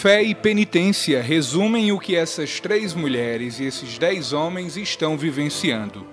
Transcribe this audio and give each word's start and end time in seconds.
Fé 0.00 0.22
e 0.22 0.32
penitência 0.32 1.20
resumem 1.20 1.90
o 1.90 1.98
que 1.98 2.14
essas 2.14 2.60
três 2.60 2.94
mulheres 2.94 3.58
e 3.58 3.64
esses 3.64 3.98
dez 3.98 4.32
homens 4.32 4.76
estão 4.76 5.18
vivenciando. 5.18 6.06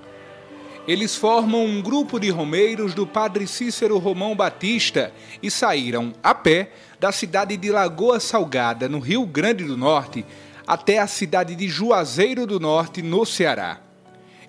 Eles 0.87 1.15
formam 1.15 1.63
um 1.63 1.83
grupo 1.83 2.19
de 2.19 2.31
romeiros 2.31 2.95
do 2.95 3.05
padre 3.05 3.45
Cícero 3.45 3.99
Romão 3.99 4.35
Batista 4.35 5.13
e 5.39 5.51
saíram 5.51 6.13
a 6.23 6.33
pé 6.33 6.71
da 6.99 7.11
cidade 7.11 7.55
de 7.57 7.69
Lagoa 7.69 8.19
Salgada, 8.19 8.89
no 8.89 8.97
Rio 8.97 9.23
Grande 9.23 9.63
do 9.63 9.77
Norte, 9.77 10.25
até 10.65 10.97
a 10.97 11.05
cidade 11.05 11.53
de 11.53 11.67
Juazeiro 11.67 12.47
do 12.47 12.59
Norte, 12.59 13.03
no 13.03 13.23
Ceará. 13.23 13.79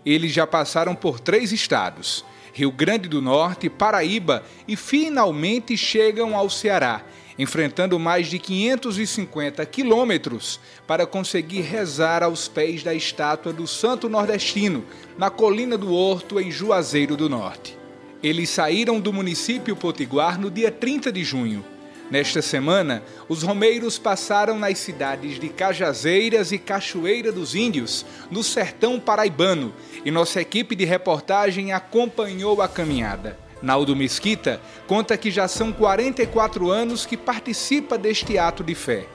Eles 0.02 0.32
já 0.32 0.46
passaram 0.46 0.94
por 0.94 1.20
três 1.20 1.52
estados: 1.52 2.24
Rio 2.54 2.72
Grande 2.72 3.06
do 3.06 3.20
Norte, 3.20 3.68
Paraíba 3.68 4.42
e 4.66 4.76
finalmente 4.76 5.76
chegam 5.76 6.34
ao 6.34 6.48
Ceará 6.48 7.04
enfrentando 7.38 7.98
mais 7.98 8.28
de 8.28 8.38
550 8.38 9.64
quilômetros 9.66 10.58
para 10.86 11.06
conseguir 11.06 11.62
rezar 11.62 12.22
aos 12.22 12.48
pés 12.48 12.82
da 12.82 12.94
estátua 12.94 13.52
do 13.52 13.66
Santo 13.66 14.08
Nordestino, 14.08 14.84
na 15.18 15.30
colina 15.30 15.76
do 15.76 15.92
Horto, 15.92 16.40
em 16.40 16.50
Juazeiro 16.50 17.16
do 17.16 17.28
Norte. 17.28 17.76
Eles 18.22 18.50
saíram 18.50 18.98
do 18.98 19.12
município 19.12 19.76
potiguar 19.76 20.40
no 20.40 20.50
dia 20.50 20.70
30 20.70 21.12
de 21.12 21.22
junho. 21.22 21.64
Nesta 22.10 22.40
semana, 22.40 23.02
os 23.28 23.42
romeiros 23.42 23.98
passaram 23.98 24.58
nas 24.58 24.78
cidades 24.78 25.40
de 25.40 25.48
Cajazeiras 25.48 26.52
e 26.52 26.58
Cachoeira 26.58 27.32
dos 27.32 27.54
Índios, 27.54 28.06
no 28.30 28.44
sertão 28.44 29.00
paraibano, 29.00 29.74
e 30.04 30.10
nossa 30.10 30.40
equipe 30.40 30.76
de 30.76 30.84
reportagem 30.84 31.72
acompanhou 31.72 32.62
a 32.62 32.68
caminhada. 32.68 33.45
Naldo 33.62 33.96
Mesquita 33.96 34.60
conta 34.86 35.16
que 35.16 35.30
já 35.30 35.48
são 35.48 35.72
44 35.72 36.70
anos 36.70 37.06
que 37.06 37.16
participa 37.16 37.96
deste 37.96 38.38
ato 38.38 38.62
de 38.62 38.74
fé. 38.74 39.06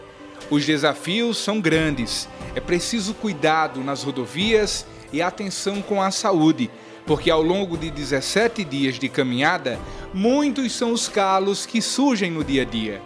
Os 0.50 0.66
desafios 0.66 1.38
são 1.38 1.62
grandes. 1.62 2.28
É 2.56 2.60
preciso 2.60 3.14
cuidado 3.14 3.84
nas 3.84 4.04
rodovias 4.04 4.86
e 5.14 5.22
atenção 5.22 5.82
com 5.82 6.02
a 6.02 6.12
saúde, 6.12 6.70
porque 7.06 7.30
ao 7.30 7.42
longo 7.42 7.78
de 7.78 7.90
17 7.90 8.64
dias 8.64 9.00
de 9.00 9.08
caminhada, 9.08 9.80
muitos 10.14 10.72
são 10.74 10.92
os 10.92 11.08
calos 11.08 11.66
que 11.66 11.82
surgem 11.82 12.32
no 12.32 12.44
dia 12.44 12.64
a 12.64 12.66
dia. 12.66 13.02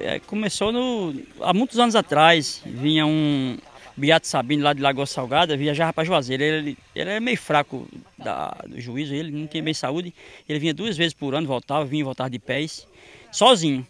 É, 0.00 0.20
começou 0.20 0.70
no, 0.70 1.14
há 1.40 1.54
muitos 1.54 1.78
anos 1.78 1.96
atrás, 1.96 2.60
vinha 2.66 3.06
um, 3.06 3.56
Beato 3.96 4.26
Sabino, 4.26 4.64
lá 4.64 4.72
de 4.72 4.80
Lagoa 4.80 5.06
Salgada, 5.06 5.56
viajava 5.56 5.92
para 5.92 6.04
Juazeiro. 6.04 6.42
Ele, 6.42 6.78
ele 6.94 7.10
é 7.10 7.20
meio 7.20 7.36
fraco 7.36 7.86
da, 8.22 8.56
do 8.66 8.80
juízo, 8.80 9.14
ele 9.14 9.30
não 9.30 9.46
tinha 9.46 9.62
bem 9.62 9.74
saúde. 9.74 10.14
Ele 10.48 10.58
vinha 10.58 10.74
duas 10.74 10.96
vezes 10.96 11.14
por 11.14 11.34
ano, 11.34 11.46
voltava, 11.46 11.84
vinha 11.84 12.00
e 12.00 12.04
voltava 12.04 12.30
de 12.30 12.38
pés, 12.38 12.86
sozinho. 13.32 13.86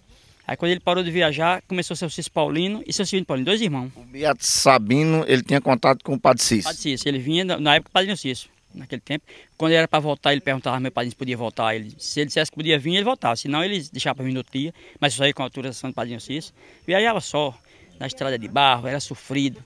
Aí 0.46 0.56
quando 0.56 0.72
ele 0.72 0.80
parou 0.80 1.04
de 1.04 1.10
viajar, 1.12 1.62
começou 1.68 1.94
seu 1.94 2.10
Cício 2.10 2.32
Paulino 2.32 2.82
e 2.84 2.92
seu 2.92 3.06
Cício 3.06 3.24
Paulino, 3.24 3.46
dois 3.46 3.60
irmãos. 3.60 3.92
O 3.94 4.02
Beato 4.02 4.44
Sabino, 4.44 5.24
ele 5.28 5.42
tinha 5.42 5.60
contato 5.60 6.02
com 6.02 6.14
o 6.14 6.18
Padre 6.18 6.42
Cício? 6.42 6.64
Padre 6.64 6.80
Cício, 6.80 7.08
ele 7.08 7.20
vinha 7.20 7.44
na 7.44 7.76
época 7.76 7.90
do 7.90 7.92
Padre 7.92 8.16
Cício, 8.16 8.50
naquele 8.74 9.00
tempo. 9.00 9.24
Quando 9.56 9.72
era 9.72 9.86
para 9.86 10.00
voltar, 10.00 10.32
ele 10.32 10.40
perguntava 10.40 10.76
ao 10.76 10.80
meu 10.80 10.90
padrinho 10.90 11.12
se 11.12 11.16
podia 11.16 11.36
voltar. 11.36 11.76
Ele, 11.76 11.94
se 11.98 12.18
ele 12.18 12.26
dissesse 12.26 12.50
que 12.50 12.56
podia 12.56 12.80
vir, 12.80 12.96
ele 12.96 13.04
voltava. 13.04 13.36
Senão 13.36 13.62
ele 13.62 13.80
deixava 13.92 14.16
para 14.16 14.24
vir 14.24 14.32
no 14.32 14.42
dia, 14.42 14.74
mas 14.98 15.12
isso 15.12 15.22
aí 15.22 15.32
com 15.32 15.42
a 15.42 15.46
autorização 15.46 15.90
do 15.90 15.94
Padre 15.94 16.18
Cício. 16.18 16.52
Viajava 16.84 17.20
só, 17.20 17.56
na 18.00 18.08
estrada 18.08 18.36
de 18.36 18.48
barro, 18.48 18.88
era 18.88 18.98
sofrido. 18.98 19.62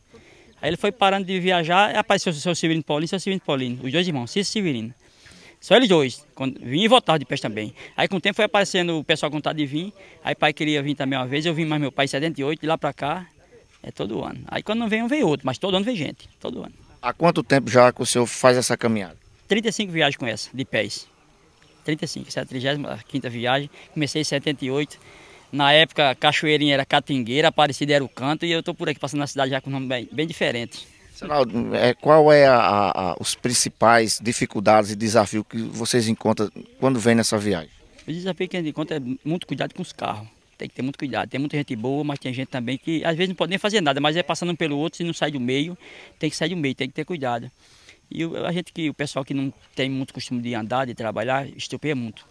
Aí 0.65 0.71
ele 0.71 0.79
foi 0.79 0.91
parando 0.91 1.27
de 1.27 1.39
viajar 1.39 1.95
e 1.95 1.99
apareceu 1.99 2.33
o 2.33 2.35
seu 2.35 2.55
Severino 2.55 2.83
Paulino 2.83 3.05
e 3.05 3.09
seu 3.09 3.21
Severino 3.21 3.43
Paulino, 3.45 3.85
os 3.85 3.93
dois 3.93 4.09
irmãos, 4.09 4.31
Cícero 4.31 4.49
e 4.49 4.51
Severino. 4.51 4.95
Só 5.61 5.77
eles 5.77 5.91
dois, 5.91 6.27
quando, 6.35 6.59
vinha 6.59 6.87
e 6.87 6.89
voltava 6.89 7.19
de 7.19 7.27
pés 7.27 7.39
também. 7.39 7.75
Aí 7.95 8.09
com 8.09 8.17
o 8.17 8.21
tempo 8.21 8.37
foi 8.37 8.47
aparecendo 8.47 8.99
o 8.99 9.05
pessoal 9.05 9.31
com 9.31 9.37
vontade 9.37 9.59
de 9.59 9.67
vir, 9.67 9.93
aí 10.25 10.35
pai 10.35 10.55
queria 10.55 10.83
vir 10.83 10.95
também 10.95 11.19
uma 11.19 11.27
vez, 11.27 11.45
eu 11.45 11.53
vim 11.53 11.67
mais 11.67 11.83
meu 11.83 11.93
pai 11.93 12.07
em 12.07 12.09
78, 12.09 12.63
de 12.63 12.67
lá 12.67 12.79
para 12.79 12.95
cá, 12.95 13.27
é 13.83 13.91
todo 13.91 14.25
ano. 14.25 14.41
Aí 14.47 14.63
quando 14.63 14.79
não 14.79 14.89
vem 14.89 15.03
um, 15.03 15.07
vem 15.07 15.23
outro, 15.23 15.47
mas 15.47 15.59
todo 15.59 15.77
ano 15.77 15.85
vem 15.85 15.97
gente, 15.97 16.31
todo 16.41 16.63
ano. 16.63 16.73
Há 17.03 17.13
quanto 17.13 17.43
tempo 17.43 17.71
já 17.71 17.93
que 17.93 18.01
o 18.01 18.07
senhor 18.07 18.25
faz 18.25 18.57
essa 18.57 18.75
caminhada? 18.75 19.19
35 19.47 19.93
viagens 19.93 20.17
com 20.17 20.27
essa, 20.27 20.49
de 20.55 20.65
pés. 20.65 21.07
35, 21.85 22.29
essa 22.29 22.41
é 22.41 22.43
a 22.43 22.47
35 22.47 23.29
viagem, 23.29 23.69
comecei 23.93 24.23
em 24.23 24.25
78, 24.25 24.99
na 25.53 25.73
época, 25.73 26.15
Cachoeirinha 26.15 26.75
era 26.75 26.85
Catingueira, 26.85 27.49
Aparecida 27.49 27.93
era 27.95 28.05
o 28.05 28.09
Canto, 28.09 28.45
e 28.45 28.53
eu 28.53 28.61
estou 28.61 28.75
por 28.75 28.89
aqui 28.89 28.99
passando 28.99 29.21
na 29.21 29.27
cidade 29.27 29.51
já 29.51 29.61
com 29.61 29.71
um 29.71 29.73
nome 29.73 29.87
bem, 29.87 30.09
bem 30.11 30.27
diferente. 30.27 30.87
Senaldo, 31.15 31.75
é, 31.77 31.95
qual 31.95 32.33
é 32.33 32.47
a, 32.47 32.57
a, 32.59 33.17
os 33.21 33.37
principais 33.37 34.19
dificuldades 34.21 34.91
e 34.91 34.97
desafios 34.97 35.45
que 35.49 35.63
vocês 35.63 36.09
encontram 36.09 36.51
quando 36.81 36.99
vem 36.99 37.15
nessa 37.15 37.39
viagem? 37.39 37.71
O 38.07 38.13
desafio 38.13 38.49
que 38.49 38.57
a 38.57 38.61
gente 38.61 38.71
encontra 38.71 38.97
é 38.97 39.01
muito 39.25 39.47
cuidado 39.47 39.73
com 39.75 39.81
os 39.81 39.93
carros. 39.93 40.27
Tem 40.59 40.69
que 40.69 40.75
ter 40.75 40.83
muito 40.83 40.99
cuidado. 40.99 41.29
Tem 41.29 41.39
muita 41.39 41.57
gente 41.57 41.75
boa, 41.77 42.03
mas 42.03 42.19
tem 42.19 42.33
gente 42.35 42.49
também 42.49 42.77
que 42.77 43.05
às 43.05 43.17
vezes 43.17 43.29
não 43.29 43.37
pode 43.37 43.51
nem 43.51 43.59
fazer 43.59 43.81
nada, 43.81 44.01
mas 44.01 44.17
é 44.17 44.23
passando 44.23 44.53
um 44.53 44.57
pelo 44.57 44.77
outro, 44.77 44.97
se 44.97 45.05
não 45.05 45.13
sai 45.13 45.31
do 45.31 45.41
meio, 45.41 45.79
tem 46.19 46.29
que 46.29 46.37
sair 46.37 46.51
do 46.51 46.57
meio, 46.57 46.75
tem 46.75 46.89
que 46.89 46.95
ter 46.95 47.05
cuidado. 47.05 47.51
E 48.11 48.23
a 48.25 48.53
gente 48.53 48.73
que, 48.73 48.91
o 48.91 48.95
pessoal 48.95 49.25
que 49.25 49.35
não 49.35 49.53
tem 49.75 49.89
muito 49.89 50.13
costume 50.13 50.43
de 50.43 50.55
andar, 50.55 50.87
de 50.87 50.95
trabalhar, 50.95 51.49
estupeia 51.49 51.95
muito. 51.95 52.27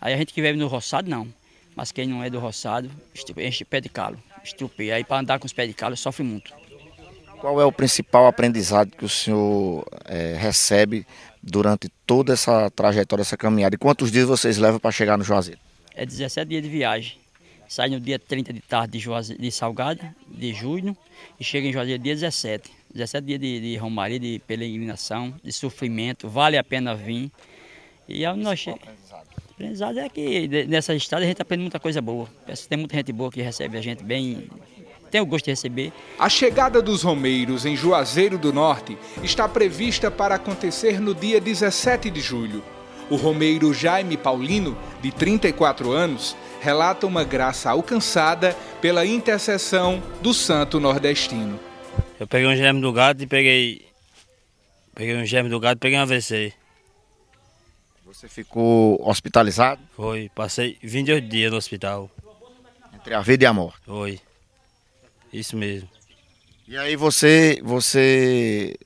Aí 0.00 0.12
a 0.12 0.16
gente 0.16 0.32
que 0.32 0.42
vive 0.42 0.58
no 0.58 0.66
roçado, 0.66 1.08
não. 1.08 1.28
Mas 1.74 1.90
quem 1.90 2.06
não 2.06 2.22
é 2.22 2.30
do 2.30 2.38
roçado, 2.38 2.90
enche 3.36 3.64
pé 3.64 3.80
de 3.80 3.88
calo, 3.88 4.18
estrupeia. 4.44 4.96
Aí 4.96 5.04
para 5.04 5.20
andar 5.20 5.38
com 5.38 5.46
os 5.46 5.52
pés 5.52 5.68
de 5.68 5.74
calo 5.74 5.96
sofre 5.96 6.24
muito. 6.24 6.52
Qual 7.40 7.60
é 7.60 7.64
o 7.64 7.72
principal 7.72 8.26
aprendizado 8.26 8.90
que 8.96 9.04
o 9.04 9.08
senhor 9.08 9.86
é, 10.06 10.34
recebe 10.38 11.06
durante 11.42 11.90
toda 12.06 12.32
essa 12.32 12.70
trajetória, 12.70 13.22
essa 13.22 13.36
caminhada? 13.36 13.74
E 13.74 13.78
quantos 13.78 14.10
dias 14.10 14.26
vocês 14.26 14.56
levam 14.56 14.80
para 14.80 14.90
chegar 14.90 15.18
no 15.18 15.24
Juazeiro? 15.24 15.60
É 15.94 16.06
17 16.06 16.48
dias 16.48 16.62
de 16.62 16.68
viagem. 16.68 17.18
Sai 17.68 17.88
no 17.90 18.00
dia 18.00 18.18
30 18.18 18.52
de 18.52 18.60
tarde 18.60 18.92
de, 18.92 18.98
Juazeiro, 18.98 19.42
de 19.42 19.50
Salgada, 19.50 20.14
de 20.28 20.54
junho, 20.54 20.96
e 21.38 21.44
chega 21.44 21.66
em 21.66 21.72
Juazeiro 21.72 22.02
dia 22.02 22.14
17. 22.14 22.70
17 22.94 23.26
dias 23.26 23.40
de, 23.40 23.60
de 23.60 23.76
romaria, 23.76 24.18
de 24.18 24.40
peregrinação, 24.46 25.34
de 25.42 25.52
sofrimento, 25.52 26.28
vale 26.28 26.56
a 26.56 26.64
pena 26.64 26.94
vir. 26.94 27.30
E 28.08 28.24
ao 28.24 28.36
nós 28.36 28.60
chegamos 28.60 29.04
aprendizado 29.54 29.98
é 29.98 30.08
que 30.08 30.66
nessa 30.66 30.94
estrada 30.94 31.24
a 31.24 31.28
gente 31.28 31.40
aprende 31.40 31.62
muita 31.62 31.80
coisa 31.80 32.00
boa. 32.00 32.28
Tem 32.68 32.76
muita 32.76 32.96
gente 32.96 33.12
boa 33.12 33.30
que 33.30 33.40
recebe 33.40 33.78
a 33.78 33.80
gente 33.80 34.02
bem, 34.02 34.48
tem 35.10 35.20
o 35.20 35.26
gosto 35.26 35.44
de 35.44 35.52
receber. 35.52 35.92
A 36.18 36.28
chegada 36.28 36.82
dos 36.82 37.02
romeiros 37.02 37.64
em 37.64 37.76
Juazeiro 37.76 38.36
do 38.36 38.52
Norte 38.52 38.98
está 39.22 39.48
prevista 39.48 40.10
para 40.10 40.34
acontecer 40.34 41.00
no 41.00 41.14
dia 41.14 41.40
17 41.40 42.10
de 42.10 42.20
julho. 42.20 42.62
O 43.08 43.16
romeiro 43.16 43.72
Jaime 43.72 44.16
Paulino, 44.16 44.76
de 45.00 45.12
34 45.12 45.92
anos, 45.92 46.36
relata 46.60 47.06
uma 47.06 47.22
graça 47.22 47.70
alcançada 47.70 48.56
pela 48.80 49.06
intercessão 49.06 50.02
do 50.20 50.34
santo 50.34 50.80
nordestino. 50.80 51.60
Eu 52.18 52.26
peguei 52.26 52.48
um 52.48 52.56
germe 52.56 52.80
do 52.80 52.92
gato 52.92 53.22
e 53.22 53.26
peguei. 53.26 53.86
Peguei 54.94 55.16
um 55.16 55.24
germe 55.24 55.50
do 55.50 55.60
gato 55.60 55.76
e 55.76 55.80
peguei 55.80 55.98
um 55.98 56.02
AVC. 56.02 56.52
Você 58.14 58.28
ficou 58.28 58.96
hospitalizado? 59.04 59.80
Foi, 59.96 60.30
passei 60.32 60.78
28 60.80 61.28
dias 61.28 61.50
no 61.50 61.58
hospital. 61.58 62.08
Entre 62.94 63.12
a 63.12 63.20
vida 63.20 63.42
e 63.42 63.46
a 63.46 63.52
morte? 63.52 63.80
Foi, 63.84 64.20
isso 65.32 65.56
mesmo. 65.56 65.88
E 66.68 66.76
aí 66.78 66.94
você, 66.94 67.60
você 67.64 68.76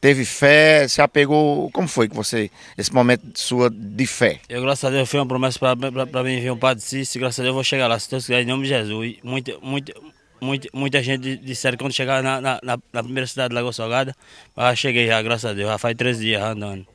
teve 0.00 0.24
fé, 0.24 0.86
se 0.86 1.02
apegou, 1.02 1.68
como 1.72 1.88
foi 1.88 2.08
que 2.08 2.14
você, 2.14 2.52
esse 2.78 2.94
momento 2.94 3.36
sua 3.36 3.68
de 3.68 4.06
fé? 4.06 4.40
Eu, 4.48 4.62
graças 4.62 4.84
a 4.84 4.90
Deus, 4.90 5.08
fiz 5.10 5.18
uma 5.18 5.26
promessa 5.26 5.58
para 5.58 6.22
mim 6.22 6.40
vir 6.40 6.52
um 6.52 6.56
Padre 6.56 6.84
Cícero, 6.84 7.24
graças 7.24 7.40
a 7.40 7.42
Deus 7.42 7.50
eu 7.50 7.54
vou 7.54 7.64
chegar 7.64 7.88
lá, 7.88 7.98
se 7.98 8.08
Deus 8.08 8.26
quiser, 8.26 8.42
em 8.42 8.46
nome 8.46 8.62
de 8.62 8.68
Jesus. 8.68 9.16
Muita, 9.24 9.58
muita, 9.60 9.92
muita, 10.40 10.68
muita 10.72 11.02
gente 11.02 11.36
disseram 11.38 11.76
que 11.76 11.82
quando 11.82 11.92
chegar 11.92 12.22
na, 12.22 12.40
na, 12.40 12.78
na 12.92 13.02
primeira 13.02 13.26
cidade 13.26 13.48
de 13.48 13.56
Lagoa 13.56 13.72
Salgada, 13.72 14.14
mas 14.54 14.78
cheguei 14.78 15.08
já, 15.08 15.20
graças 15.20 15.50
a 15.50 15.52
Deus, 15.52 15.68
já 15.68 15.78
faz 15.78 15.96
três 15.96 16.20
dias 16.20 16.40
andando. 16.40 16.86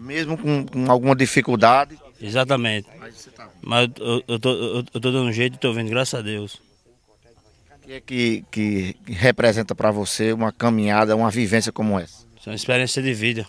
Mesmo 0.00 0.38
com, 0.38 0.64
com 0.64 0.90
alguma 0.90 1.14
dificuldade? 1.14 1.98
Exatamente. 2.18 2.88
Tá 3.36 3.50
Mas 3.60 3.90
eu, 3.98 4.24
eu, 4.26 4.38
tô, 4.38 4.50
eu, 4.50 4.76
eu 4.76 4.82
tô 4.82 4.98
dando 4.98 5.28
um 5.28 5.32
jeito 5.32 5.56
e 5.56 5.58
tô 5.58 5.74
vendo, 5.74 5.90
graças 5.90 6.18
a 6.18 6.22
Deus. 6.22 6.54
O 6.54 7.78
que 7.82 7.92
é 7.92 8.00
que, 8.00 8.44
que 8.50 8.96
representa 9.06 9.74
para 9.74 9.90
você 9.90 10.32
uma 10.32 10.50
caminhada, 10.52 11.14
uma 11.14 11.30
vivência 11.30 11.70
como 11.70 11.98
essa? 12.00 12.24
É 12.46 12.48
uma 12.48 12.56
experiência 12.56 13.02
de 13.02 13.12
vida, 13.12 13.46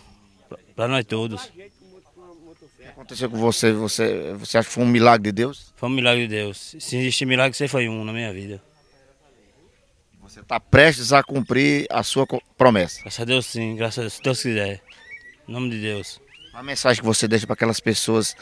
para 0.76 0.88
nós 0.88 1.06
todos. 1.06 1.42
O 1.44 1.52
que 1.52 2.84
aconteceu 2.86 3.30
com 3.30 3.38
você? 3.38 3.72
Você, 3.72 4.34
você 4.34 4.58
acha 4.58 4.68
que 4.68 4.74
foi 4.74 4.84
um 4.84 4.88
milagre 4.88 5.30
de 5.30 5.32
Deus? 5.32 5.72
Foi 5.74 5.88
um 5.88 5.92
milagre 5.92 6.26
de 6.26 6.34
Deus. 6.34 6.76
Se 6.78 6.96
existe 6.98 7.24
milagre, 7.24 7.56
você 7.56 7.66
foi 7.66 7.88
um 7.88 8.04
na 8.04 8.12
minha 8.12 8.32
vida. 8.32 8.62
Você 10.20 10.40
está 10.40 10.60
prestes 10.60 11.14
a 11.14 11.22
cumprir 11.22 11.86
a 11.88 12.02
sua 12.02 12.26
promessa? 12.58 13.00
Graças 13.00 13.20
a 13.20 13.24
Deus 13.24 13.46
sim, 13.46 13.74
graças 13.74 13.98
a 13.98 14.02
Deus, 14.02 14.12
se 14.14 14.22
Deus 14.22 14.42
quiser. 14.42 14.82
Em 15.48 15.52
nome 15.52 15.70
de 15.70 15.80
Deus. 15.80 16.20
A 16.52 16.62
mensagem 16.62 17.00
que 17.00 17.06
você 17.06 17.26
deixa 17.26 17.46
para 17.46 17.54
aquelas 17.54 17.80
pessoas 17.80 18.36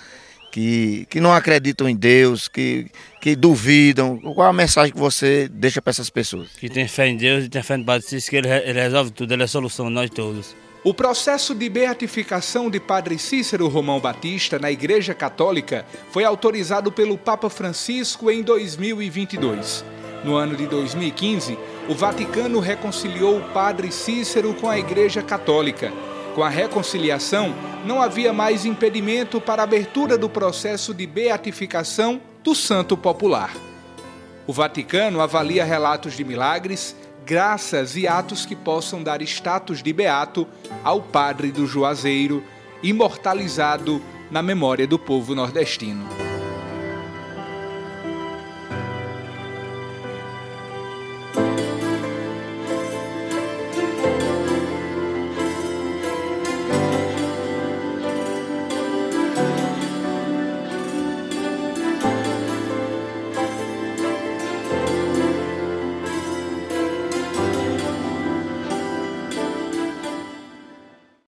que, 0.51 1.07
que 1.09 1.21
não 1.21 1.33
acreditam 1.33 1.89
em 1.89 1.95
Deus, 1.95 2.49
que, 2.49 2.87
que 3.21 3.37
duvidam, 3.37 4.19
qual 4.19 4.49
a 4.49 4.53
mensagem 4.53 4.93
que 4.93 4.99
você 4.99 5.49
deixa 5.49 5.81
para 5.81 5.93
essas 5.93 6.11
pessoas? 6.11 6.49
Que 6.59 6.69
tem 6.69 6.89
fé 6.89 7.07
em 7.07 7.17
Deus 7.17 7.45
e 7.45 7.49
tem 7.49 7.63
fé 7.63 7.77
no 7.77 7.85
Padre 7.85 8.07
Cícero, 8.07 8.31
que 8.31 8.37
ele, 8.37 8.49
ele 8.69 8.81
resolve 8.81 9.13
tudo, 9.13 9.33
ele 9.33 9.43
é 9.43 9.45
a 9.45 9.49
solução 9.49 9.87
de 9.87 9.93
nós 9.93 10.11
todos. 10.11 10.57
O 10.83 10.93
processo 10.93 11.55
de 11.55 11.69
beatificação 11.69 12.69
de 12.69 12.81
Padre 12.81 13.17
Cícero 13.17 13.69
Romão 13.69 14.01
Batista 14.01 14.59
na 14.59 14.73
Igreja 14.73 15.15
Católica 15.15 15.87
foi 16.11 16.25
autorizado 16.25 16.91
pelo 16.91 17.17
Papa 17.17 17.49
Francisco 17.49 18.31
em 18.31 18.43
2022. 18.43 19.85
No 20.25 20.35
ano 20.35 20.57
de 20.57 20.67
2015, 20.67 21.57
o 21.89 21.95
Vaticano 21.95 22.61
reconciliou 22.61 23.39
o 23.39 23.49
padre 23.51 23.93
Cícero 23.93 24.53
com 24.55 24.69
a 24.69 24.79
Igreja 24.79 25.23
Católica. 25.23 25.93
Com 26.35 26.45
a 26.45 26.49
reconciliação, 26.49 27.55
não 27.85 28.01
havia 28.01 28.33
mais 28.33 28.65
impedimento 28.65 29.41
para 29.41 29.63
a 29.63 29.65
abertura 29.65 30.17
do 30.17 30.29
processo 30.29 30.95
de 30.95 31.07
beatificação 31.07 32.21
do 32.43 32.55
santo 32.55 32.97
popular. 32.97 33.53
O 34.47 34.53
Vaticano 34.53 35.21
avalia 35.21 35.65
relatos 35.65 36.15
de 36.17 36.25
milagres, 36.25 36.97
graças 37.27 37.97
e 37.97 38.07
atos 38.07 38.47
que 38.47 38.57
possam 38.57 39.03
dar 39.03 39.21
status 39.23 39.83
de 39.83 39.93
beato 39.93 40.47
ao 40.85 41.03
padre 41.03 41.51
do 41.51 41.67
Juazeiro, 41.67 42.43
imortalizado 42.83 44.01
na 44.31 44.43
memória 44.43 44.87
do 44.87 44.99
povo 44.99 45.35
nordestino. 45.35 46.30